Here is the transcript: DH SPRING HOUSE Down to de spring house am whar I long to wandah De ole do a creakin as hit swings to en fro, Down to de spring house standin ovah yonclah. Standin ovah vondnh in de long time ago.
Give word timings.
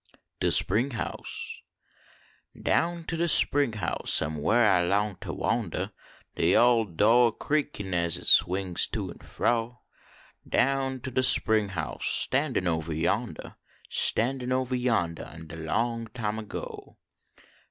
DH 0.39 0.51
SPRING 0.53 0.89
HOUSE 0.95 1.61
Down 2.59 3.03
to 3.03 3.15
de 3.15 3.27
spring 3.27 3.73
house 3.73 4.19
am 4.23 4.37
whar 4.37 4.65
I 4.65 4.81
long 4.81 5.17
to 5.17 5.31
wandah 5.31 5.93
De 6.35 6.55
ole 6.57 6.85
do 6.85 7.25
a 7.27 7.31
creakin 7.31 7.93
as 7.93 8.15
hit 8.15 8.25
swings 8.25 8.87
to 8.87 9.11
en 9.11 9.19
fro, 9.19 9.81
Down 10.49 11.01
to 11.01 11.11
de 11.11 11.21
spring 11.21 11.69
house 11.69 12.07
standin 12.07 12.67
ovah 12.67 12.95
yonclah. 12.99 13.57
Standin 13.91 14.51
ovah 14.51 14.73
vondnh 14.83 15.19
in 15.35 15.45
de 15.45 15.55
long 15.57 16.07
time 16.07 16.39
ago. 16.39 16.97